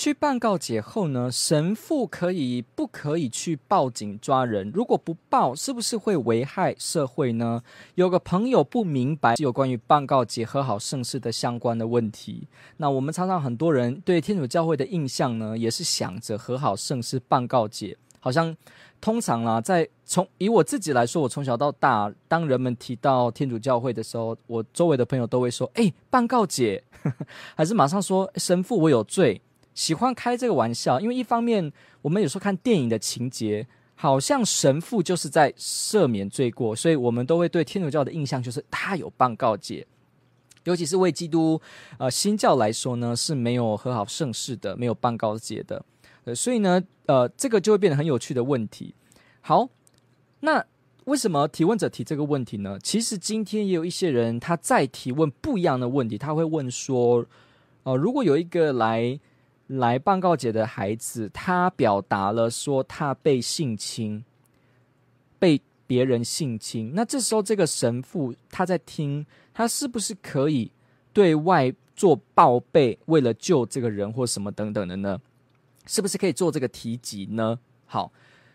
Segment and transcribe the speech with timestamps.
[0.00, 4.72] 去办告解后呢，神父可以不可以去报警抓人？
[4.74, 7.62] 如果不报，是不是会危害社会呢？
[7.96, 12.48] 有个朋友不明白有关于办告解和好圣事的相关的问题。
[12.78, 18.56] 那我们常常很多人对天主教会的印象呢，也是想着和好圣事办告解，好像
[19.02, 26.82] 通常啦，在从以我自己来说，我从小到大，当人们提到天主教会的时候，我周围的朋友都会说：“哎，办告解，
[27.54, 29.38] 还是马上说神父，我有罪。”
[29.74, 39.86] 喜欢开这个玩笑，因为一方面我们有时候看电影的情节，好像神父就是在赦免罪过，所以我们都会对天主教的印象就是他有办告解，
[40.64, 41.60] 尤其是为基督
[41.98, 45.82] 呃新教来说呢，是没有和好圣事的，没有办告解的，
[46.24, 48.94] 呃，所以呢，呃，这个就会变得很有趣的问题。
[49.40, 49.68] 好，
[50.40, 50.64] 那
[51.04, 52.78] 为什么提问者提这个问题呢？
[52.82, 57.24] 其实今天也有一些人他在提问不一样的问题，他会问说，
[57.84, 59.20] 呃，如果有一个来。
[59.78, 64.24] 来办告解的孩子，他表达了说他被性侵，
[65.38, 66.92] 被别人性侵。
[66.94, 70.72] 那这时候，这个神父他在听，他是不是可以
[71.12, 75.20] 对外做报备，为了救这个人或什么等等的呢？
[75.86, 77.58] 是不是可以做这个提及呢？
[77.86, 78.12] 好，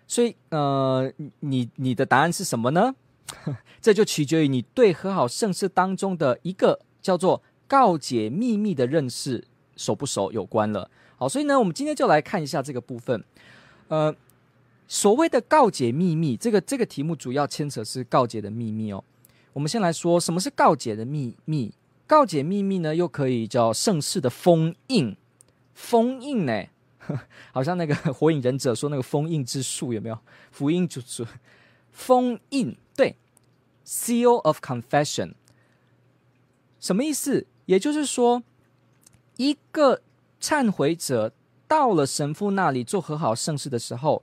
[0.07, 2.93] 所以呃，你你的答案是什么呢？
[3.81, 9.45] 这就取决于你对和好圣事当中的一个叫做告解秘密的认识
[9.77, 10.91] 熟不熟有关了。
[11.17, 13.23] 好，所以呢，我们今天就来看一下这个部分。
[13.87, 14.13] 呃，
[14.87, 19.01] 所谓的告解秘密，这个这个题目主要牵扯是告解的秘密哦。
[19.53, 21.73] 我们先来说什么是告解的秘密。
[22.05, 25.15] 告解秘密呢，又可以叫盛世的封印。
[25.73, 26.65] 封印呢，
[27.53, 30.19] 好像那个火影忍者说那个封印之术有没有？
[30.51, 31.25] 福音之术，
[31.91, 33.15] 封印对
[33.85, 35.33] ，Seal of Confession，
[36.79, 37.47] 什么意思？
[37.65, 38.43] 也就是说，
[39.37, 40.01] 一个。
[40.45, 41.31] 忏悔者
[41.67, 44.21] 到了神父那里做和好圣事的时候，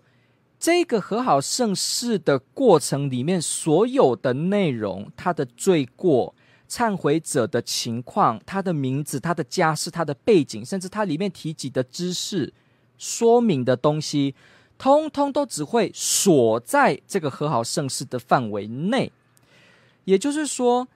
[0.57, 6.33] 这个和好圣事的过程里面所有的内容，他的罪过、
[6.69, 12.55] 忏悔者的情况、他的名字、他的家世、他的背景，甚至他里面提及的知识、
[12.97, 14.37] 说明的东西，
[14.79, 19.11] 通通都只会锁在这个和好圣事的范围内。
[20.05, 20.87] 也就是说，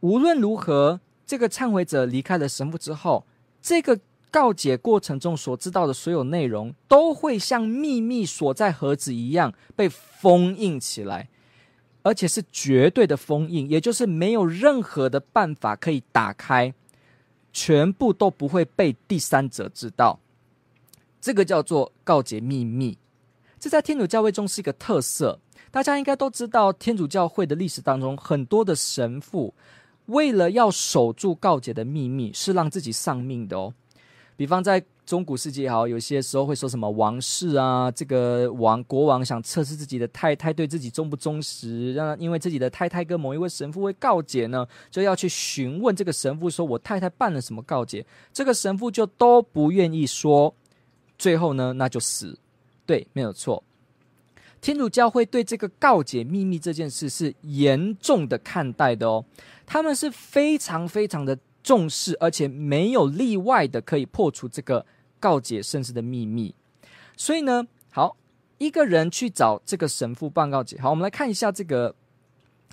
[0.00, 3.24] 无论如何，这个忏悔者离开了神父之后，
[3.62, 4.00] 这个。
[4.32, 11.28] 告解过程中所知道的所有内容，都会像秘密锁在盒子一样被封印起来，
[12.02, 16.72] 而且是绝对的封印，也就是没有任何的办法可以打开，
[17.52, 20.18] 全部都不会被第三者知道。
[21.20, 22.96] 这个叫做告解秘密，
[23.60, 25.38] 这在天主教会中是一个特色。
[25.70, 29.54] 大家应该都知道，天主教会的历史当中，很多的神父
[30.06, 33.72] 为了要守住告解的秘密，是让自己丧命的哦。
[34.36, 50.54] 比方在中古世纪也好，有些时候会说什么王室啊，这个王国王想测试自己的太太对自己忠不忠实，让因为自己的太太跟某一位神父会告解呢，就要去询问这个神父说：“我太太办了什么告解？”这个神父就都不愿意说，
[51.18, 52.38] 最后呢，那就死。
[52.86, 53.62] 对，没有错。
[54.60, 59.24] 天主教会对这个告解秘密这件事是严重的看待的哦，
[59.66, 61.36] 他们是非常非常的。
[61.62, 64.84] 重视，而且没有例外的可以破除这个
[65.20, 66.54] 告解圣事的秘密。
[67.16, 68.16] 所以呢，好，
[68.58, 70.80] 一个人去找这个神父办告解。
[70.80, 71.94] 好，我们来看一下这个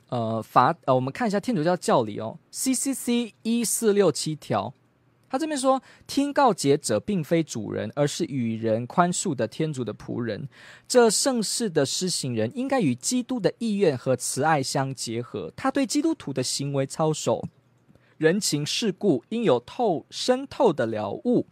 [0.10, 4.74] 呃法呃，我们看一下天主教教理哦，CCC 一四六七条，
[5.30, 10.50] 他这边说，听告解者并非主人，而是与人宽恕的天主的仆人。
[10.88, 17.48] 这圣事的施行人应该与基督的意愿和慈爱相结合，他对基督徒的行为操守。
[18.20, 21.48] 人情世故应有透深透的了悟，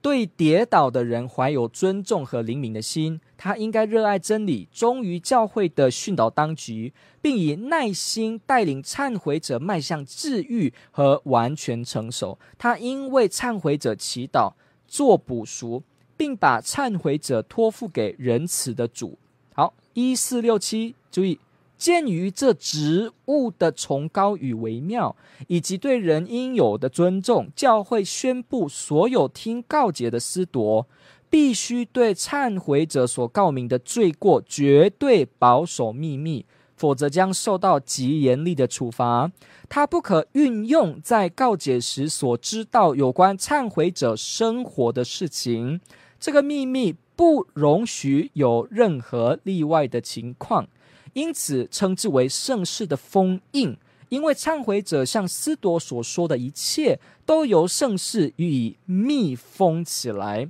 [0.00, 3.20] 对跌倒的人怀有尊重和怜悯的心。
[3.36, 12.38] 他应该热爱真理，忠于教会的训导当局，并以耐心带领忏悔者迈向治愈和完全成熟。
[12.56, 14.52] 他应为忏悔者祈祷，
[14.86, 15.82] 做补赎，
[16.16, 19.18] 并把忏悔者托付给仁慈的主。
[19.52, 21.40] 好，一四六七，注意。
[21.76, 25.14] 鉴于这职务的崇高与微妙，
[25.46, 30.86] 以及对人应有的尊重，教会宣布所有听告解的司铎
[31.28, 36.46] 必须对忏悔者所告明的罪过绝对保守秘密，
[36.76, 39.30] 否则将受到极严厉的处罚。
[39.68, 45.80] 他不可运用在告解时所知道有关忏悔者生活的事情。
[46.20, 50.68] 这个秘密不容许有任何例外的情况，
[51.16, 53.74] 因此称之为盛世的封印。
[54.08, 60.48] 因为忏悔者向斯铎所说的一切，都由盛世予以密封起来。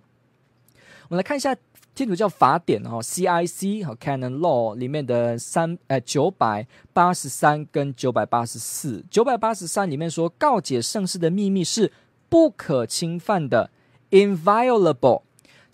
[1.08, 1.56] 我们来看一下
[1.94, 9.02] 天主教法典哈，CIC 和 Canon Law 里面的三呃九百八十三跟九百八十四。
[9.10, 11.90] 九百八十三里面说，告解盛世的秘密是
[12.28, 13.70] 不可侵犯的
[14.10, 15.22] ，inviolable。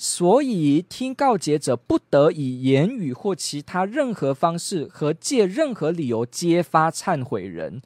[0.04, 7.80] 所以听告解者不得以言语或其他任何方式和借任何理由揭发忏悔人。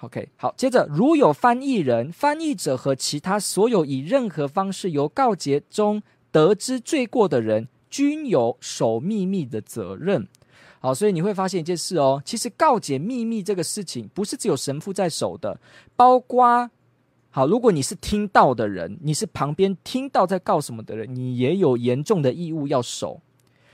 [0.00, 6.02] OK，好，接着如有翻译人、翻译者和其他所有以任何方式由告解中。
[6.32, 10.26] 得知罪过的人均有守秘密的责任。
[10.80, 15.58] 好，所以你会发现一件事哦，其实告解秘密这个事情不是只有神父在守的，
[15.96, 16.70] 包括
[17.36, 23.20] 好，如果你是听到的人，你是旁边听到在告什么的人，你也有严重的义务要守。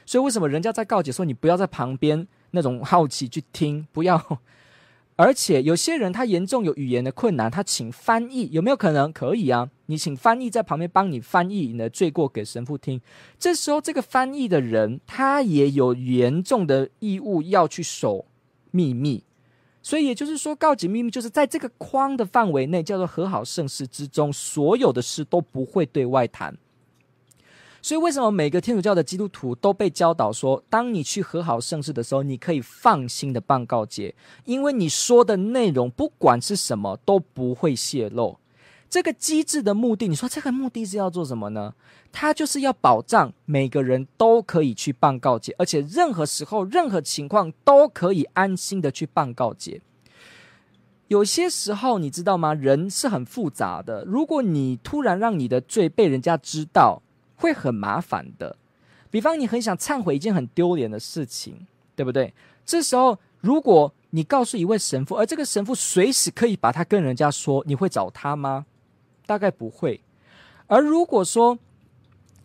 [0.05, 4.41] 所以为什么人家在告解说你不要在旁边那种好奇去听，不要。
[5.15, 9.13] 而且有些人他严重有语言的困难，他请翻译有没有可能？
[9.13, 13.01] 可以啊，你请翻译在旁边帮你翻译你的罪过给神父听。
[13.39, 18.27] 这时候这个翻译的人他也有严重的义务要去守
[18.73, 19.23] 秘密，
[19.83, 26.57] 所以也就是说，告解秘密就是在这个框的范围内，叫做和好盛世之中，所有的事都不会对外谈。
[27.83, 34.15] 所以，为什么每个天主教的基督徒都被教导说，当你去和好盛世的时候，你可以放心的办告诫，
[34.45, 38.39] 因为你说的内容不管是什么都不会泄露。
[38.93, 41.73] 这个机制的目的，你说这个目的是要做什么呢？
[42.13, 49.81] 它就是要保障每个人都可以去办告解，而且任何时候、任何情况都可以安心的去办告解。
[51.09, 52.53] 有些时候，你知道吗？
[52.53, 54.05] 人是很复杂的。
[54.05, 57.01] 如果你突然让你的罪被人家知道，
[57.37, 58.59] 会很麻烦的，
[59.11, 61.67] 比方你很想忏悔一件很丢脸的事情，
[61.97, 62.35] 对不对？
[62.67, 68.67] 这时候，如果你告诉一位神父，而这个神父随时可以把他跟人家说，你会找他吗？
[69.27, 70.01] 大概不会。
[70.67, 71.59] 而如果说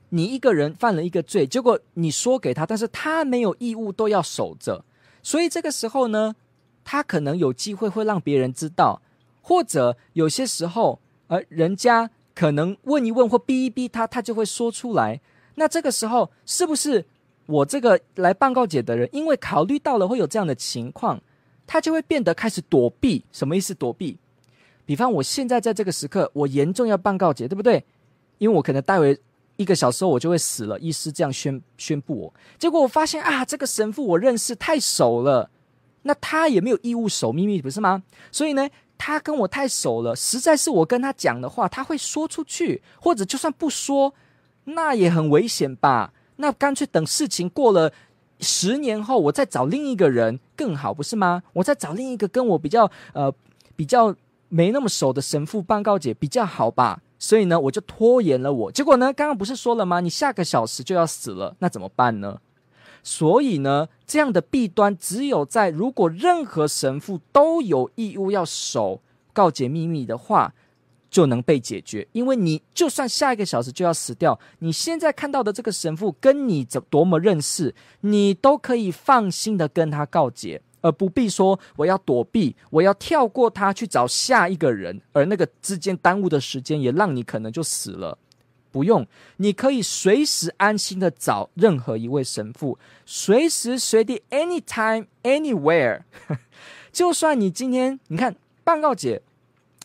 [0.10, 4.84] 你一个人犯了一个罪，结果你说给他，但是他没有义务都要守着，
[5.22, 6.36] 所以这个时候呢，
[6.84, 9.02] 他可能有机会会让别人知道，
[9.42, 12.10] 或者有些时候，而人家。
[12.40, 15.20] 可能问一问或逼一逼他，他就会说出来。
[15.56, 17.04] 那这个时候，是不是
[17.48, 21.20] 我这个来办告解的人，因为考虑到了会有这样的情况，
[21.66, 23.26] 他就会变得开始躲避？
[23.32, 23.74] 什么意思？
[23.74, 24.20] 躲避？
[24.88, 27.84] 比方我现在在这个时刻，我严重要办告解，对不对？
[28.40, 29.20] 因为我可能待会
[29.58, 32.34] 一个小时后我就会死了，医师这样宣宣布我。
[32.58, 35.52] 结果我发现啊，这个神父我认识太熟了，
[36.04, 38.02] 那他也没有义务守秘密，不是吗？
[38.32, 38.68] 所以呢？
[39.00, 44.12] 他跟我太熟了，实在是我跟他讲的话，他会说出去，或者就算不说，
[44.64, 46.12] 那也很危险吧？
[46.38, 47.94] 那干脆等事情过了
[48.40, 51.44] 十年后，我再找另一个人更好，不是吗？
[51.54, 53.32] 我再找另一个跟我比较呃
[53.76, 54.16] 比较
[54.50, 57.02] 没那么熟的神父办告解比较好吧？
[57.20, 58.72] 所以呢，我就拖延了我。
[58.72, 60.00] 结果呢，刚刚不是说了吗？
[60.00, 62.40] 你下个小时就要死了，那怎么办呢？
[63.04, 69.02] 所以呢，这样的弊端只有在如果任何神父都有义务要守
[69.34, 70.54] 告解秘密的话，
[71.10, 72.08] 就能被解决。
[72.12, 88.18] 因为你就算下一个小时就要死掉，你现在看到的这个神父跟你怎多么认识，你都可以放心的跟他告解，而不必说我要躲避，我要跳过他去找下一个人，而那个之间耽误的时间也让你可能就死了。
[88.70, 89.08] 不用，
[89.38, 96.02] 你可以随时安心的找任何一位神父，随时随地，anytime anywhere。
[96.92, 99.22] 就算你今天，你看办告解，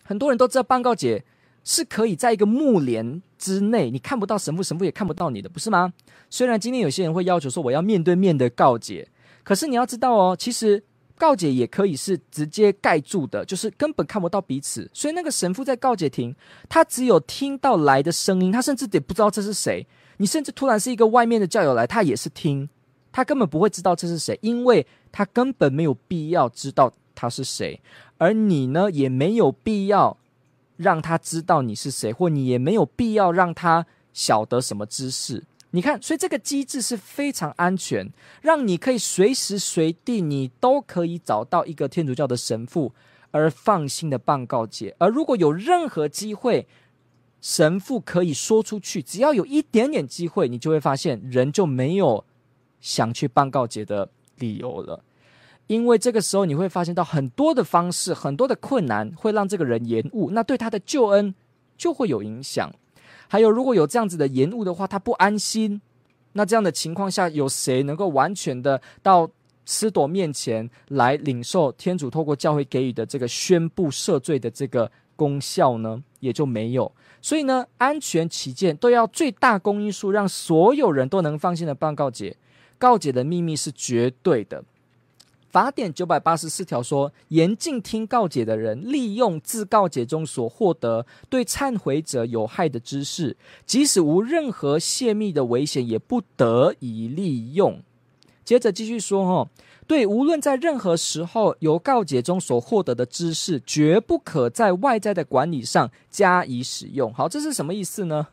[0.03, 1.25] 很多人都知道办告解
[1.65, 5.93] 是可以在一个幕帘之内，你看不到神父，神父也看不到你的，不是吗？
[6.29, 9.09] 虽然今天有些人会要求说我要面对面的告解，
[9.43, 10.83] 可是你要知道哦，其实。
[11.19, 14.91] 告解也可以是直接盖住的，就是根本看不到彼此。
[14.93, 16.35] 所以那个神父在告解亭，
[16.69, 19.87] 他只有听到来的声音，他甚至也不知道这是谁。
[20.17, 22.69] 你甚至突然是一个外面的教友来，他也是听，
[23.13, 27.81] 他根本不会知道这是谁，因为他根本没有必要知道他是谁。
[28.19, 30.19] 而你呢，也没有必要
[30.77, 35.45] 让他知道你是谁，或你也没有必要让他晓得什么知识。
[35.75, 38.07] 你看，所以这个机制是非常安全，
[38.43, 42.93] 让你可以随时随地，你都可以找到一个天主教的神父，
[43.31, 44.95] 而放心的办告解。
[44.99, 46.67] 而如果有任何机会，
[47.41, 52.23] 神父可以说出去，只要有一点点机会，你就会发现人就没有
[52.83, 55.03] 想去办告解的理由了。
[55.69, 61.35] 因为这个时候你会发现到很多的方式，很多的困难会让这个人延误，那对他的救恩
[61.79, 62.71] 就会有影响。
[63.33, 65.81] 还有，如果有这样子的延误的话，他不安心。
[66.35, 69.27] 那这样的情况下，有谁能够完全的到
[69.65, 76.03] 司铎面前来领受天主透过教会给予的这个宣布赦罪的这个功效呢？
[76.21, 76.93] 也就没有。
[77.23, 82.37] 所以呢，安全起见，都要最大公因数，让所有人都能放心的办告解。
[82.77, 84.63] 告解的秘密是绝对的。
[85.53, 97.83] 法典九百八十四条说，严禁听告解的人利用自告解中所获得对忏悔者有害的知识，即使无任何泄密的危险，也不得以利用。
[98.47, 99.51] 接着继续说，哈。
[99.87, 107.13] 对，无论在任何时候，由告解中所获得的知识，绝不可在外在的管理上加以使用。
[107.13, 108.29] 好，这是什么意思呢？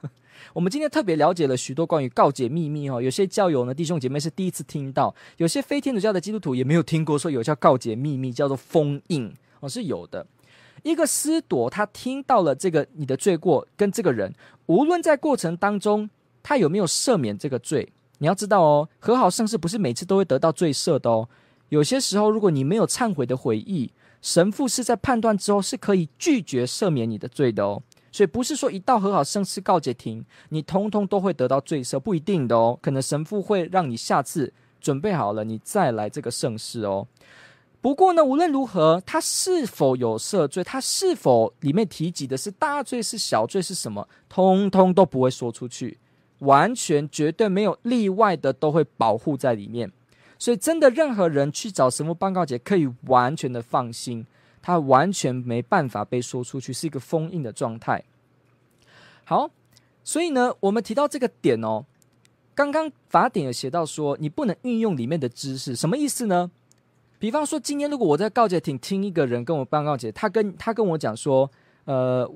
[0.53, 3.01] 我们今天特别了解了许多关于告解秘密哦。
[3.01, 10.25] 有些教友呢，弟兄姐妹是第一次听到；有些非天主教的基督徒也没有听过，说有叫告解秘密，叫做封印哦，是有的。
[10.83, 14.33] 一个司铎他听到了这个你的罪过，跟这个人，
[14.67, 16.09] 无论在过程当中
[16.41, 21.27] 他有没有赦免这个罪，你要知道哦，和好圣事不是每次都会得到罪赦的哦。
[21.67, 23.91] 有些时候，如果你没有忏悔的回忆，
[24.21, 27.83] 神父是在判断之后是可以拒绝赦免你的罪的哦。
[28.11, 32.77] 所以不是说一到和好圣事告解亭，你通通都会得到罪赦，不一定的哦。
[32.81, 34.51] 可能神父会让你下次
[34.81, 37.07] 准备好了，你再来这个圣事哦。
[37.81, 45.97] 不过呢，无论如何，他是否有赦罪，他是否里面提及的是大罪是小罪是什么，通通都不会说出去，
[46.39, 49.89] 完全绝对没有例外的，都会保护在里面。
[50.37, 54.25] 所以，真的，任何人去找神父办告解，可以完全的放心，
[54.61, 58.03] 他完全没办法被说出去，是一个封印的状态。
[59.25, 59.49] 好，
[60.03, 61.85] 所以呢，我们提到这个点哦，
[62.53, 66.49] 刚刚法典有写到说，你不能运用里面的知识，什么意思呢？
[67.19, 71.49] 比方说，今天如果我在告解亭听一个人跟我办告解，他跟他跟我讲说，
[71.85, 72.29] 呃，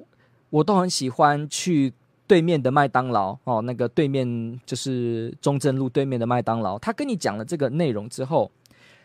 [0.50, 1.94] 我都很喜欢去。
[2.25, 4.25] 对面的麦当劳哦，那个对面
[4.65, 6.80] 就是中正路对面的麦当劳。
[6.80, 8.50] 他跟你讲了这个内容之后，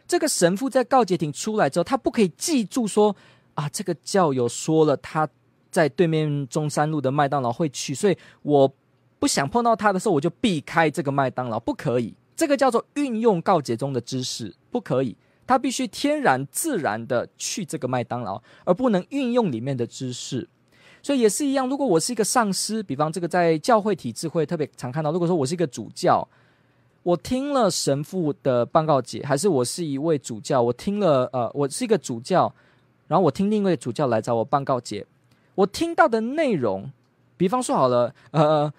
[0.09, 3.15] 这个神父在告解亭出来之后，他不可以记住说
[3.55, 5.29] 啊，这个教友说了他
[5.71, 8.75] 在对面中山路的麦当劳会去，所以我
[9.19, 11.61] 不想碰到他的时候，我就避开这个麦当劳。
[11.61, 15.15] 不可以，这个叫做运用告解中的知识，不可以。
[15.47, 20.49] 他必须天然自然的去这个麦当劳，而不能运用里面的知识。
[21.03, 25.12] 所以也是一样，如果我是一个上师，比方这个在教会体制会特别常看到。
[25.12, 26.27] 如果说我是一个主教，
[27.02, 32.52] 我听了神父的办告解，还是我是一位主教，我听了呃，我是一个主教，
[33.07, 35.07] 然后我听另一位主教来找我办告解，
[35.55, 36.90] 我听到的内容，
[37.37, 38.71] 比方说好了，呃，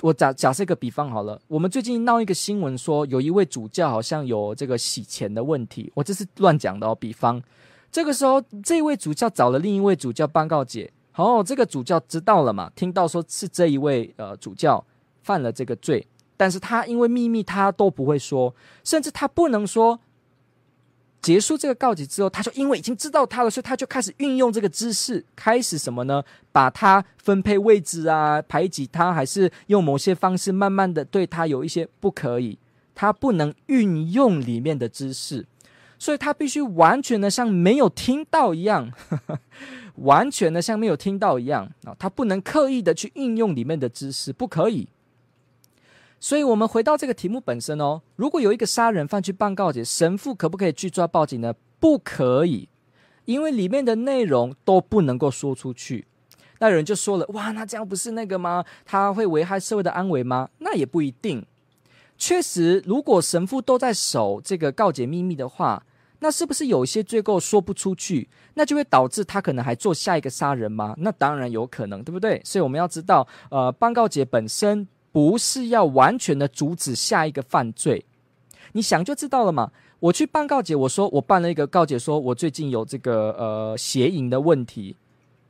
[0.00, 6.94] 我假假设一个比方好了，我们最近闹一个新闻说，有一位主教好像有这个洗钱的问题，我这是乱讲的哦。
[6.94, 7.42] 比方
[7.90, 10.90] 这个时候，这位主教找了另一位主教办告解。
[11.16, 12.70] 哦，这个主教知道了嘛？
[12.76, 14.82] 听到说是这一位呃主教
[15.24, 16.06] 犯了这个罪，
[16.38, 20.00] 但是他因为秘密他都不会说，甚至他不能说。
[21.20, 26.22] 结束这个告解之后，他就因为已经知道他了，所以他就开始运用这个知识，开始什么呢？
[26.52, 32.56] 把他分配位置啊，排挤他，还是用某些方式慢慢的对他有一些不可以，
[32.94, 35.44] 他不能运用里面的知识，
[35.98, 38.92] 所以他必须完全的像没有听到一样。
[39.08, 39.38] 呵 呵
[39.96, 41.92] 完全的像没有听到一样啊！
[41.98, 44.88] 他不能刻意的去运用里面的知识，不可以。
[46.20, 48.02] 所以，我们回到这个题目本身哦。
[48.16, 51.54] 如果有一个杀人犯去办告解，神父可不可以去抓报警呢？
[51.78, 52.68] 不可以，
[53.24, 56.06] 因为里面的内容都不能够说出去。
[56.58, 58.64] 那有人就说了：“哇，那这样不是那个吗？
[58.84, 61.46] 他会危害社会的安危吗？”那也不一定。
[62.16, 65.84] 确实，如果神父都在守这个告解秘密的话。
[66.20, 70.92] 那是不是有一些罪过说不出去，那就会导致他可能还做下一个杀人吗？
[70.98, 72.42] 那当然有可能，对不对？
[72.44, 78.04] 所以我们要知道，呃，办告解本身不是要完全的阻止下一个犯罪。
[78.72, 79.70] 你想就知道了嘛。
[80.00, 84.94] 我去办告解，我说我办了一个告解，说我最近有这个呃邪淫的问题。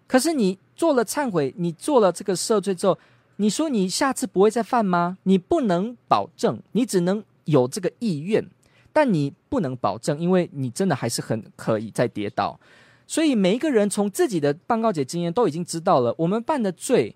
[0.06, 2.98] 可是你做了忏悔，你做了这个赦罪之后，
[3.36, 5.18] 你说你下次不会再犯吗？
[5.24, 8.48] 你不能保证，你只能有这个意愿。
[8.90, 12.58] 但你不能保证，因为你真的还是很可以再跌倒。
[13.06, 17.14] 所以每一个人从自己的办告解经验都已经知道了，我们犯的罪，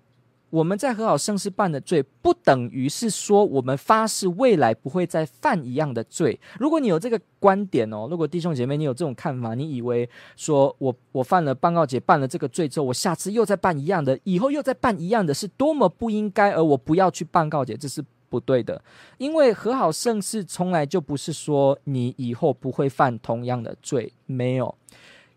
[0.53, 6.39] 我们在和好圣事办的罪，不等于是说我们发誓未来不会再犯一样的罪。
[6.59, 18.79] 如果你有这个观点哦，如果弟兄姐妹你有这种看法，你以为说我我犯了办告解办了这个罪之后，我下次又再办一样的，以后又再办一样的，是多么不应该，而我不要去办告解，这是不对的。
[19.17, 24.77] 因为和好圣事从来就不是说你以后不会犯同样的罪，没有，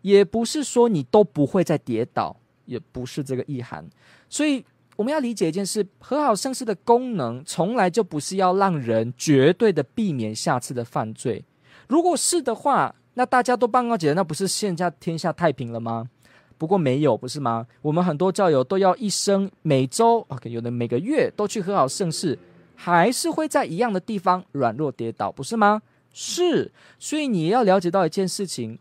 [0.03, 3.89] 也不是说你都不会再跌倒，也不是这个意涵，
[4.29, 4.63] 所以。
[4.97, 11.45] 我们要理解一件事，和好圣事的功能从来就不是要让人绝对的避免下次的犯罪。
[11.87, 16.09] 如果是的话，那大家都办告解，那不是现在天下太平了吗？
[16.57, 17.67] 不过没有，不是吗？
[17.83, 22.37] 我们很多教友都要一生每周，OK，有的每个月都去和好圣事，
[22.75, 25.83] 还是会在一样的地方软弱跌倒，不是吗？
[26.11, 28.79] 是，所以你要了解到一件事情。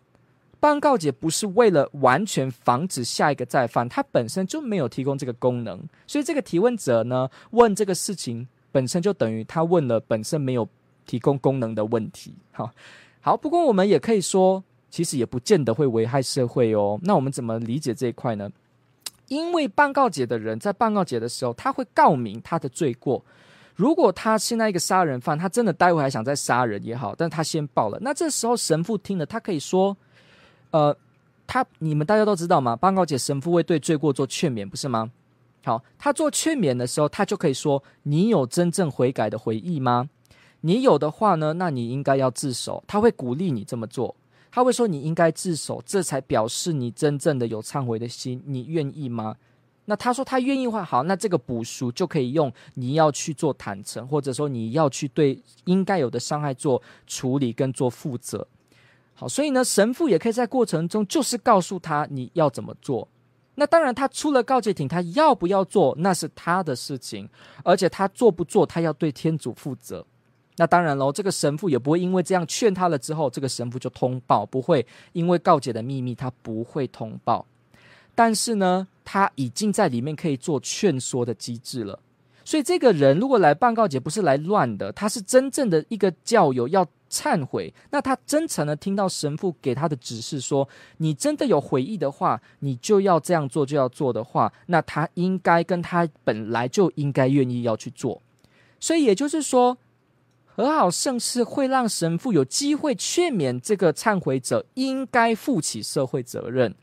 [0.58, 10.66] 办告解不是为了完全防止下一个再犯，它本身就没有提供这个功能，所以这个提问者呢，问这个事情本身就等于他问了本身没有
[11.04, 12.34] 提供功能的问题。
[12.52, 12.70] 好，
[13.20, 16.98] 好，不过我们也可以说，其实也不见得会危害社会哦。
[17.02, 18.50] 那我们怎么理解这一块呢？
[19.28, 23.22] 因为办告解的人在办告解的时候，他会告明他的罪过。
[23.74, 29.96] 如果他现在一个杀人犯，他真的待会还想再杀人也好，但他先报了，那这时候神父听了，他可以说。
[30.76, 30.94] 呃，
[31.46, 32.76] 他你们大家都知道吗？
[32.76, 35.10] 邦告姐神父会对罪过做劝勉，不是吗？
[35.64, 40.10] 好，他做劝勉的时候，他就可以说：“你有真正悔改的回忆吗？
[40.60, 44.14] 你有的话呢，那你应该要自首。”他会鼓励你这么做，
[44.52, 48.42] 他会说：“你应该自首，这才表示你真正的有忏悔的心。
[48.44, 49.36] 你愿意吗？”
[49.88, 58.46] 那他说他愿意的话，好，那这个补赎就可以用你要去做坦诚，或者说你要去对应该有的伤害做处理跟做负责。
[59.18, 63.08] 好，所以呢，神父也可以在过程中就是告诉他你要怎么做。
[63.54, 67.26] 那当然，他出了告解亭，他要不要做那是他的事情，
[67.64, 70.04] 而且他做不做，他要对天主负责。
[70.58, 77.46] 那当然喽，这个神父也不会因为这样劝他了之后，这个神父就通报，不会因为告解的秘密他不会通报。
[78.14, 81.98] 但是呢，他已经在里面可以做劝说的机制了。
[82.44, 86.86] 所以这个人如果来办告解，不是来乱的，他是真正的一个教友要。
[87.10, 98.20] 忏悔，那他真诚的听到神父给他的指示说，你真的有悔意的话，你就要这样做，就要做的话，那他应该跟他本来就应该愿意要去做。
[98.78, 99.78] 所以也就是说，
[100.44, 106.74] 和好圣事会让神父有机会劝勉这个忏悔者应该负起社会责任。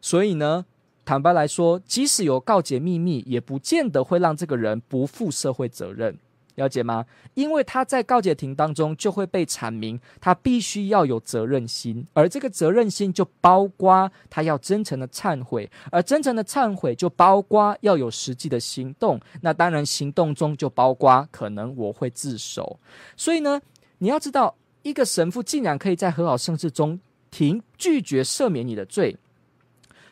[0.00, 0.66] 所以呢，
[1.04, 6.18] 坦白来说，即使有告解秘密，也不见得会让这个人不负社会责任。
[6.56, 7.04] 了解吗？
[7.34, 19.20] 因为他在告解庭当中就会被阐明，他必须要有责任心，而这个责任心就包括他要真诚的忏悔，而真诚的忏悔就包括要有实际的行动。
[19.40, 22.78] 那当然，行动中就包括可能我会自首。
[23.16, 23.60] 所以呢，
[23.98, 29.16] 你要知道，一个神父竟然可以在和好圣事中停拒绝赦免你的罪，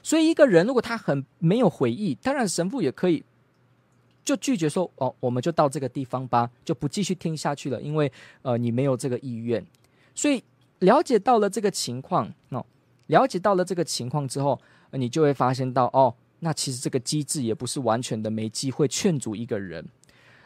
[0.02, 3.22] 所以一个人如果他很没有悔意，当然神父也可以。
[4.25, 8.11] 就拒绝说哦，我们就到这个地方吧，就不继续听下去了，因为
[8.43, 9.65] 呃你没有这个意愿。
[10.15, 10.43] 所以
[10.81, 12.65] 了解到了这个情况，哦，
[13.07, 14.61] 了解到了这个情况之后，
[14.93, 19.85] 你就会发现到哦，那其实这个机制也不是完全的没机会劝阻一个人，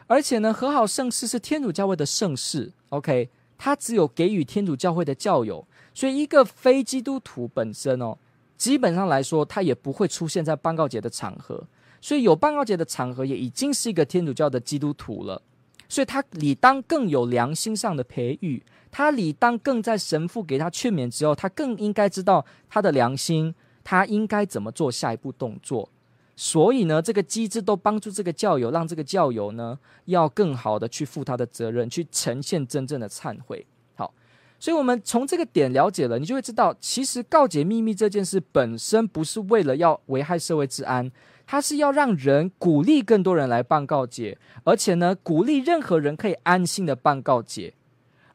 [0.07, 8.17] 而且呢，和好圣事是天主教会的圣事，OK，它只有给予天主教会的教友，所以一个非基督徒本身哦，
[8.57, 11.63] 基本上来说，他也不会出现在办告解的场合。
[12.07, 15.41] 所以有办告解的场合，也已经是一个天主教的基督徒了，
[15.89, 25.89] 所以他理当更有良心上的培育，他理当更在神父给他劝勉之后，他更应该知道他的良心，他应该怎么做下一步动作。
[26.37, 33.67] 所以呢，这个机制都帮助这个教友，让这个教友呢要更好的去负他的责任，去呈现真正的忏悔。
[33.95, 34.13] 好，
[34.57, 41.11] 所以我们从这个点了解了，你就会知道，其实告解秘密这件事本身不是为了要危害社会治安。
[41.49, 47.73] 他是要让人鼓励更多人来办告解，而且呢，鼓励任何人可以安心的办告解，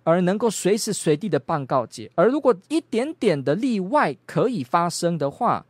[0.03, 2.11] 而能够随时随地的办告解。
[2.15, 5.67] 而如果一点点的例外可以发生的话，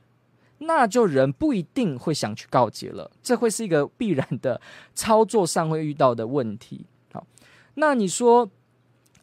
[0.59, 3.11] 那就人不一定会想去告解了。
[3.25, 4.61] 这会是一个必然的
[4.95, 6.87] 操作上会遇到的问题。
[7.13, 7.27] 好，
[7.75, 8.49] 那你说，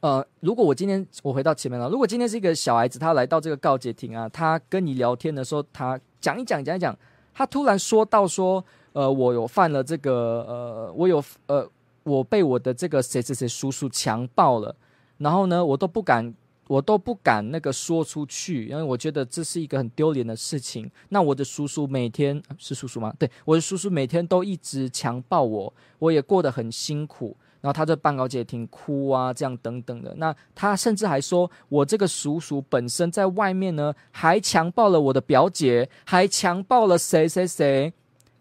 [0.01, 6.93] 呃，如果我今天我回到前面了，如果今天是一个小孩子，他来到这个告解亭啊，他跟你聊天的时候，他讲一讲，讲一讲。
[7.33, 8.63] 他突然说到说，
[8.93, 11.69] 呃，我有犯了这个，呃，我有，呃，
[12.03, 14.75] 我被我的这个谁谁谁叔叔强暴了，
[15.17, 16.33] 然后呢，我都不敢，
[16.67, 20.89] 我都不敢那个说出去，因为我觉得这是一个很丢脸的事情。
[21.09, 23.13] 那我的叔叔每天是叔叔吗？
[23.17, 27.35] 对，我的叔叔每天都一直强暴我，我也过得很辛苦。
[27.61, 30.13] 然后他在办告解亭哭啊，这样等等的。
[30.17, 37.93] 那他甚至还说我这个叔叔本身在外面呢，还强暴了我的表姐，还强暴了谁谁谁。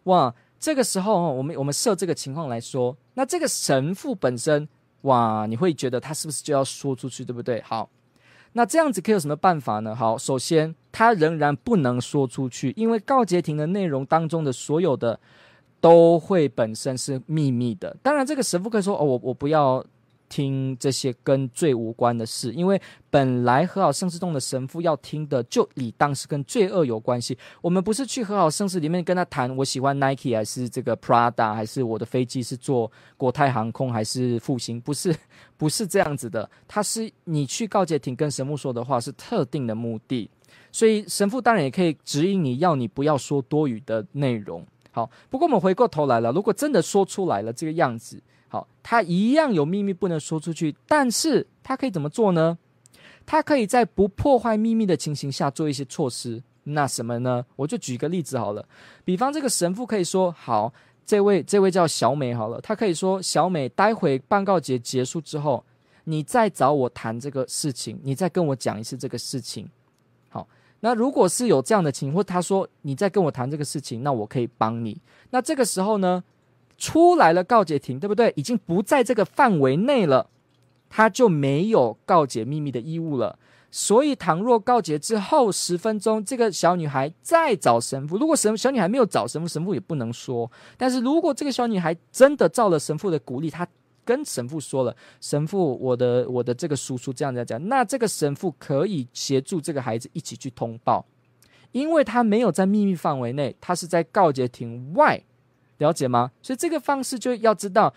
[0.04, 4.68] 哇，这个时候我们我们设这个情况来说，那这个神父本身，
[5.02, 7.60] 哇，你会觉得他是不是就要说出去，对不对？
[7.62, 7.90] 好，
[8.52, 9.94] 那这样子可以有什么办法呢？
[9.94, 15.18] 好，首先他仍然不能说出去，因为告诫庭的内容当中的所有的。
[15.80, 17.96] 都会本身是秘密的。
[18.02, 19.84] 当然，这个神父可以说：“哦，我我不要
[20.28, 27.38] 听这些跟罪无关的事，因为本来和好圣事中的神父要听的，就理当是跟罪恶有关系。
[27.62, 34.80] 我们不是去和好圣事里面跟他谈，我喜欢 Nike 还是这个 Prada，还是我的飞机是坐国泰航空还是复兴？
[34.80, 35.14] 不是，
[35.56, 36.50] 不是这样子的。
[36.66, 40.28] 他是你去告解亭跟神父说的话是特定的目的，
[40.70, 52.58] 所以神父当然也可以指引你要你不要说多余的内容。”好，不过我们回过头来了，如果真的说出来了这个样子，好，他一样有秘密不能说出去，但是他可以怎么做呢？
[53.26, 56.42] 他可以在不破坏秘密的情形下做一些措施。
[56.64, 57.44] 那什么呢？
[57.56, 58.66] 我就举个例子好了，
[59.04, 60.72] 比方这个神父可以说：好，
[61.06, 65.64] 这位这位叫小美好了，他可以说：小美，待会办告解结束之后，
[66.04, 69.68] 你再找我谈这个事情，你再跟我讲一次这个事情。
[70.80, 75.00] 那如果是有这样的情况，或他说你在跟我谈这个事情，那我可以帮你。
[75.30, 76.22] 那这个时候呢，
[76.76, 78.32] 出来了告解亭，对不对？
[78.36, 80.28] 已经不在这个范围内了，
[80.88, 83.38] 他就没有告解秘密的义务了。
[83.70, 90.50] 所以，倘若告解之后十分钟，这个小女孩再找神父，如果神小女孩没有找神父，神父也不能说。
[90.76, 93.66] 但是如果这个小女孩真的照了神父的鼓励，她。
[94.08, 101.04] 跟神父说了，神父，我的我的这个叔叔这样在讲，那这个神父可以协助这个孩子一起去通报，
[101.72, 105.22] 因为他没有在秘密范围内，他是在告解庭外，
[105.76, 106.32] 了解吗？
[106.40, 107.92] 所以这个方式就要知道，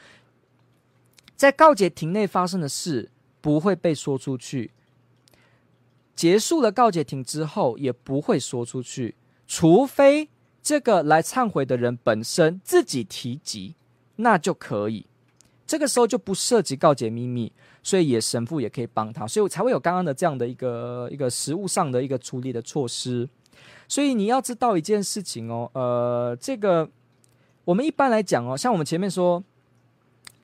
[1.37, 4.71] 在告解庭内发生的事不会被说出去，
[6.13, 9.15] 结束了告解庭之后也不会说出去，
[9.47, 10.27] 除非
[10.61, 13.75] 这个来忏悔的人本身自己提及，
[14.17, 15.05] 那就可以。
[15.71, 17.49] 这个时候就不涉及告解秘密，
[17.81, 23.29] 所以也神父也可以帮他，所以我才会有刚刚的这样的一个一个实务上的一个处理的措施。
[23.87, 26.89] 所以你要知道一件事情哦，呃，这个
[27.63, 29.41] 我们一般来讲哦，像我们前面说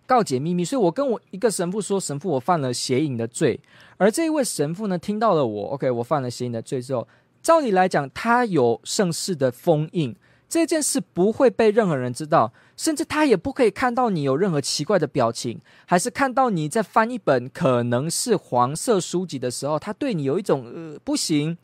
[0.06, 3.60] 告解秘密，所以我跟我一个神父说，神父我犯了邪淫的罪，
[3.98, 7.06] 而这一位神父呢听到了我，OK，我犯了邪淫的罪之后，
[7.42, 10.16] 照理来讲他有圣事的封印。
[10.50, 21.58] 这件事不会被任何人知道，甚至他也不可以看到你有任何奇怪的表情，还是看到你在翻一本可能是黄色书籍的时候，他对你有一种呃不行，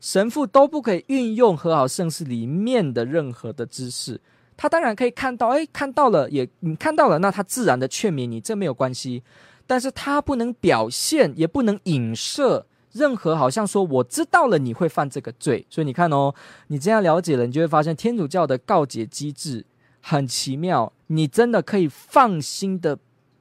[0.00, 4.20] 神父都不可以运用和好圣事里面的任何的知识。
[4.56, 9.22] 他当然可以看到，哎，看到了也你看到了，那他自然的劝勉你，这没有关系，
[9.66, 12.66] 但是他不能表现，也不能影射。
[12.98, 16.34] 任何好像说我知道了你会犯这个罪，所以你看哦，
[16.66, 19.64] 你这样了解了，你就会发现天主教的告解机制
[20.00, 20.92] 很奇妙。
[21.06, 22.98] 你真的可以放心的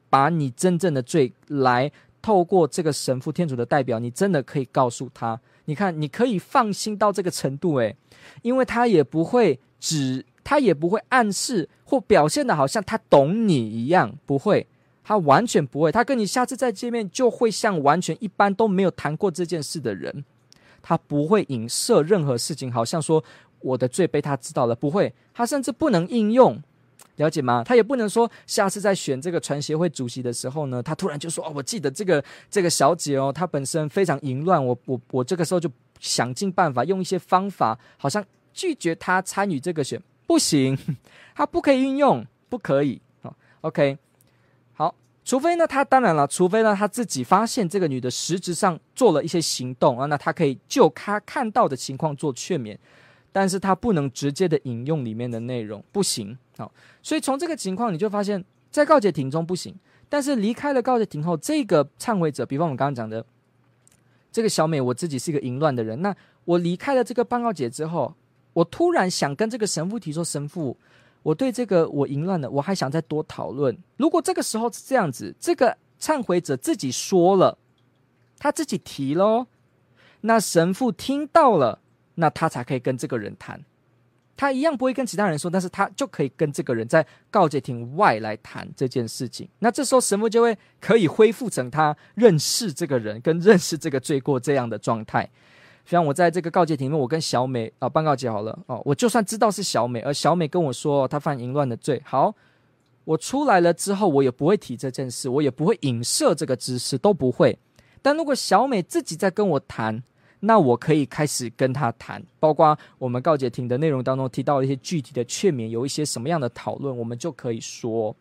[0.10, 1.91] 把你真正的罪来
[2.22, 5.39] 透过这个神父天主的代表，你真的可以告诉他。
[5.65, 7.96] 你看，你可以放心到这个程度，诶，
[8.41, 14.65] 因为他也不会指，他也不会暗示或表现的好像他懂你一样，不会。
[15.08, 20.26] 他完全不会，他跟你下次再见面就会像完全一般都没有谈过这件事的人，
[20.82, 23.24] 他不会影射任何事情，好像说
[23.62, 26.62] 我的罪被他知道了，不会，他甚至不能应用，
[27.15, 27.63] 了解吗？
[27.63, 38.22] 他也不能说下次在选这个传协会主席的时候呢，他突然就说哦，我记得这个这个小姐哦，她本身非常淫乱，我我我这个时候就想尽办法用一些方法，好像
[38.54, 40.78] 拒绝她参与这个选，不行，
[41.34, 43.98] 他不可以运用，不可以，好，OK。
[45.28, 52.78] 除非呢，他当然了，除非呢，他自己发现这个女的实质上做了一些行动啊，那他可以就他看到的情况做劝勉，
[53.34, 56.38] 但是他不能直接的引用里面的内容，不行。
[56.58, 56.72] 好，
[57.04, 59.76] 所以从这个情况你就发现，在告解庭中不行，
[60.08, 63.26] 但是离开了告解庭后，这个忏悔者，比方我们刚刚讲的
[64.32, 68.16] 这个小美，我自己是一个淫乱的人，那我离开了这个办告解之后，
[68.54, 70.78] 我突然想跟这个神父提说，神父。
[71.28, 73.78] 我对这个我淫乱了，我还想再多讨论。
[73.98, 77.58] 如果这个时候是这样子，这个忏悔者自己说了，
[78.40, 79.48] 他自己提喽，
[80.22, 81.80] 那神父听到了，
[82.16, 83.62] 那他才可以跟这个人谈。
[84.38, 89.50] 他一样不会跟其他人说，但是他就可以跟这个人在告解亭外来谈这件事情。
[89.60, 95.30] 那这时候神父就会可以恢复成他认识这个人跟认识这个罪过这样的状态。
[95.89, 102.36] 像我在这个告诫庭里面，我跟小美啊办告解好了哦，我就算知道是小美，而小美跟我说她犯淫乱的罪，好，
[103.06, 107.58] 我出来了之后，我也不会提这件事，我也不会影射这个知识，都不会。
[108.02, 110.04] 但如果小美自己在跟我谈，
[110.41, 118.15] 那我可以开始跟她谈，包括我们告诫庭的内容当中提到一些具体的劝勉，有一些什么样的讨论，我们就可以说。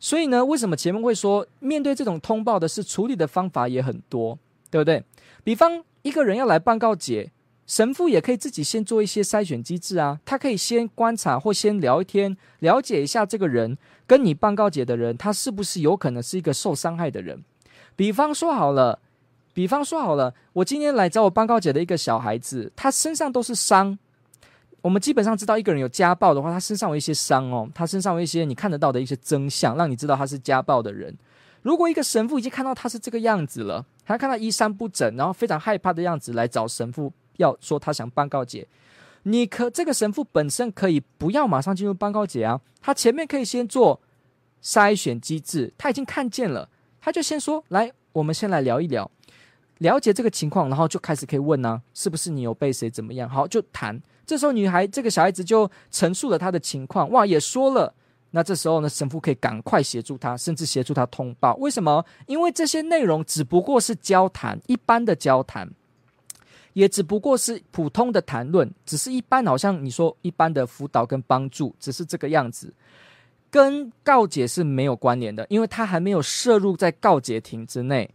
[0.00, 4.38] 所以呢，为什么前面会说面对这种通报的事，处理的方法也很多，
[4.70, 5.02] 对不对？
[5.42, 7.32] 比方一个人要来办告解，
[7.66, 17.42] 神父也可以自己先做一些筛选机制啊，他可以先观察或先聊一天，了解一下这个人跟你办告解的人，他是不是有可能是一个受伤害的人。
[17.96, 19.00] 比方说好了。
[19.54, 23.98] 比方说好了，我今天来找我办告解的一个小孩子，他身上都是伤。
[24.82, 31.12] 我们基本上知道，一个人有家暴的话，他身上有一些伤哦，他身上有一些你看得到的一些真相，让你知道他是家暴的人。
[31.62, 38.66] 如果一个神父已经看到他是这个样子了，他看到衣衫不整，然后非常害怕的样子来找神父，要说他想办告解，
[39.24, 44.00] 你可这个神父本身可以不要马上进入办告解啊，他前面可以先做
[44.62, 46.70] 筛选机制，他已经看见了，
[47.02, 49.10] 他就先说来，我们先来聊一聊。
[49.78, 53.28] 了解这个情况，然后就开始可以问呢、是不是你有被谁怎么样？
[53.28, 54.00] 好，就谈。
[54.26, 57.94] 这时候女孩这个小孩子就陈述了她的情况，哇，也说了。
[58.30, 61.54] 那这时候呢，神父可以赶快协助他，甚至协助他通报。
[61.56, 62.04] 为什么？
[62.26, 65.70] 因为这些内容只不过是交谈，一般的交谈，
[66.74, 72.72] 也只不过是普通的谈论，只是一般，好像你说一般的辅导跟帮助，只是这个样子，
[73.50, 78.10] 跟告解是没有关联的，因为他还没有涉入在告解庭之内。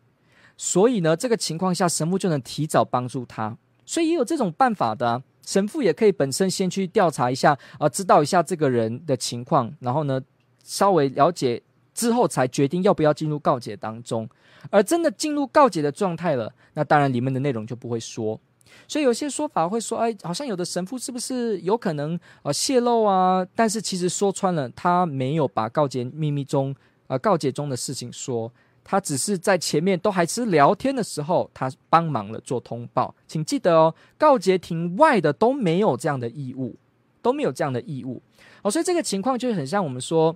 [0.55, 3.57] 所以呢，这个情况下，神父就能提早帮助他。
[3.85, 10.21] 所以也有这种办法的，神父也可以本身先去调查一下，啊，知道一下这个人的情况，然后呢，
[10.63, 11.61] 稍微了解
[11.93, 14.27] 之后，才决定要不要进入告解当中。
[14.69, 18.39] 而真的进入告解的状态了，那当然里面的内容就不会说。
[18.87, 23.45] 所以有些说法会说，哎，好像有的神父是不是有可能啊泄露啊？
[23.53, 26.73] 但是其实说穿了，他没有把告解秘密中
[27.07, 28.51] 啊告解中的事情说。
[28.83, 33.15] 他只是在前面都还是聊天的时候，他帮忙了做通报。
[33.27, 36.75] 请记得哦，告解亭外的都没有这样的义务，
[37.21, 38.21] 都没有这样的义务。
[38.61, 40.35] 哦，所以这个情况就是很像我们说，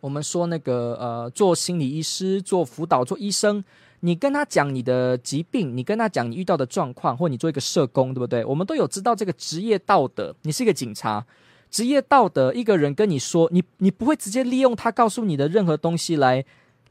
[0.00, 3.64] 我们说那个呃，做心理医师、做辅导、做医生，
[4.00, 8.44] 你跟他讲你的疾病，你跟他讲你遇到的状况，或你做一个社工，对不对？
[8.44, 10.34] 我们都有知道这个职业道德。
[10.42, 11.24] 你是一个警察，
[11.70, 16.44] 职业道德，一个人跟你说，你你不会直接利用他告诉你的任何东西来。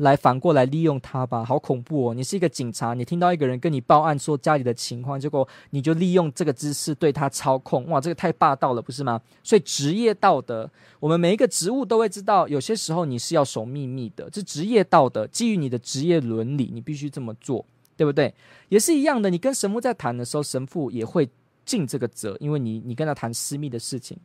[0.04, 2.13] 来反过来利用他吧，好恐怖哦！
[2.13, 9.20] 你是一个警察，你听到一个人跟你报案说家里的情况，结果你就利用这个姿势对他操控，哇，这个太霸道了，不是吗？
[9.42, 17.66] 所以职业道德，我们每一个职务都会知道，有些时候你是要守秘密的，这职业道德基于你的职业伦理，你必须这么做，
[17.98, 18.34] 对不对？
[18.70, 21.28] 也是一样的，你跟神父在谈的时候，神父也会
[21.65, 24.17] 尽这个责，因为你你跟他谈私密的事情。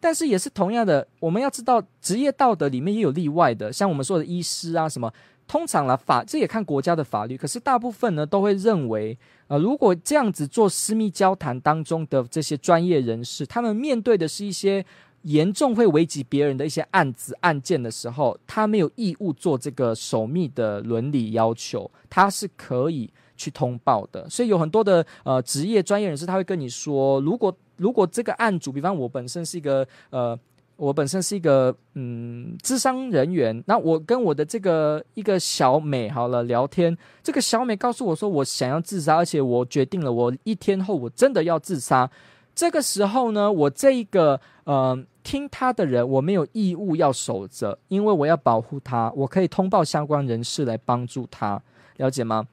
[0.00, 5.12] 但是也是同样的，我们要知道职业道德里面也有例外的，像我们说的医师啊什么，
[5.46, 14.84] 通常啦法这也看国家的法律，可是大部分呢都会认为，呃，如果这样子做私密交谈当中的这些专业人士，他们面对的是一些
[15.22, 23.08] 严重会危及别人的一些案子案件的时候，他没有义务做这个守密的伦理要求，他是可以
[23.42, 24.28] 去通报的。
[24.30, 30.38] 所以有很多的呃职业专业人士，他会跟你说，如果如果这个案主，比方我本身是一个呃，
[30.76, 42.08] 我本身是一个嗯，智商人员，那我跟我的这个一个小美好了聊天，这个小美告诉我说，我想要自杀，而且我决定了，我一天后我真的要自杀。
[42.54, 51.60] 这个时候呢，我这一个呃听他的人，我没有义务要守着，因为我要保护他，我可以通报相关人士来帮助他，
[51.96, 52.46] 了解吗？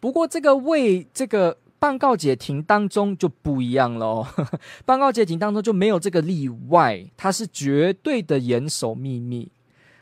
[0.00, 1.58] 不过这个为这个。
[1.80, 4.28] 办告解庭当中就不一样了哦，
[4.84, 9.50] 办告解庭当中就没有这个例外，它是绝对的严守秘密。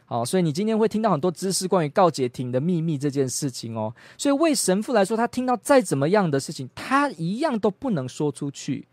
[0.04, 3.94] 好，所以你今天会听到很多知识关于告解庭的秘密这件事情哦。
[4.16, 8.88] 所以为神父来说，他听到再怎么样的事情，他一样都不能说出去。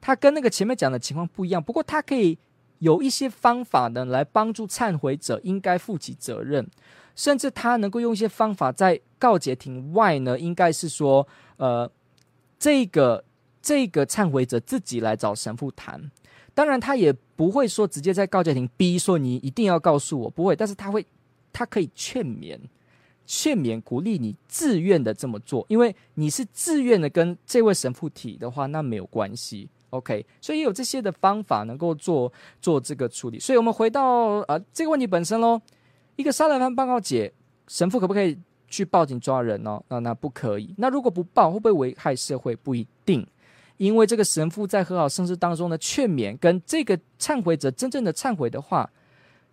[0.00, 2.38] 他跟那个前面讲的情况不一样，不过他可以
[2.78, 6.64] 有一些方法呢，来帮助忏悔者应该负起责任，
[7.20, 11.26] 甚至他能够用一些方法在告解庭外呢，应该是说，
[11.58, 11.90] 呃。
[12.62, 13.24] 这个
[13.62, 15.98] 这个忏悔者自己来找神父谈，
[16.52, 21.02] 当然他也不会说直接在告解庭逼说你一定要告诉我，不会，但是他会，
[21.54, 22.60] 他可以劝勉，
[23.24, 32.30] 劝勉鼓励你自愿的这么做，因为你是自愿的跟这位神父提的话，那没有关系，OK，所以也有这些的方法能够做
[32.60, 33.38] 做这个处理。
[33.38, 35.58] 所以我们回到呃这个问题本身喽，
[36.16, 37.32] 一个杀人犯报告姐，
[37.68, 38.36] 神父可不可以
[38.68, 39.82] 去报警抓人呢？
[39.88, 40.74] 那那不可以。
[40.76, 42.54] 那如果不报，会不会危害社会？
[42.54, 43.26] 不一定。
[43.78, 48.90] 因为这个神父在和好圣事当中的劝勉，跟这个忏悔者真正的忏悔的话，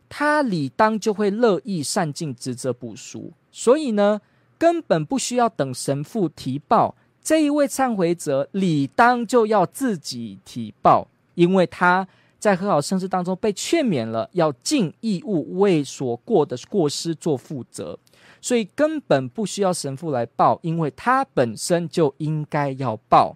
[0.09, 3.31] 他理当就会乐意善尽职责补赎。
[3.51, 4.19] 所以呢，
[4.57, 6.93] 根本不需要等神父提报，
[7.23, 12.05] 这一位忏悔者理当就要自己提报，因为他
[12.39, 17.97] 在和好圣事当中被劝勉了，要尽义务为所过的过失做负责，
[18.41, 23.35] 所以根本不需要神父来报，因为他本身就应该要报。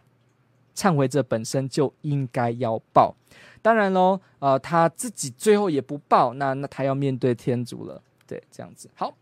[0.74, 3.14] 忏悔者本身就应该要报，
[3.62, 8.90] 当然喽，呃，他自己最后也不报，那那他要面对天主了，对，这样子。
[8.96, 9.14] 好，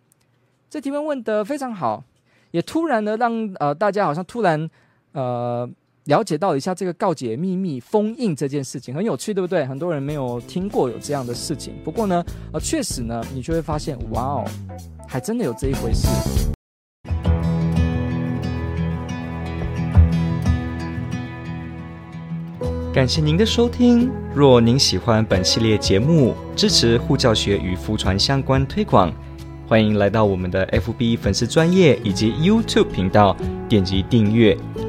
[0.70, 2.04] 这提问问得非常好，
[2.52, 4.70] 也突然的让呃大家好像突然
[5.12, 5.68] 呃
[6.06, 9.66] 了解到一下这个告解秘密封印这件事情，很有趣，对不对？
[9.66, 14.46] 很多人没有听过有这样的事情，不过呢，呃，确实呢，你就会发现，哇哦，
[15.08, 16.08] 还真的有这一回事。
[22.92, 24.12] 感谢您的收听。
[24.34, 29.14] 若您喜欢本系列节目，支持护教学与福传相关推广，
[29.68, 33.38] 欢迎来到我们的 FB 粉丝专业以及 YouTube 频道，
[33.70, 34.58] 点击订阅